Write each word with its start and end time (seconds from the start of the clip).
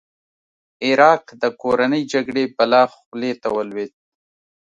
عراق 0.87 1.23
د 1.41 1.43
کورنۍ 1.61 2.03
جګړې 2.13 2.43
بلا 2.57 2.83
خولې 2.93 3.31
ته 3.41 3.47
ولوېد. 3.55 3.91